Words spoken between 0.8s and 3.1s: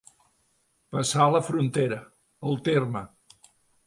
Passar la frontera, el terme.